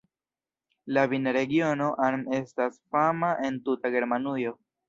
[0.97, 4.59] La vinregiono Ahr estas fama en tuta Germanujo.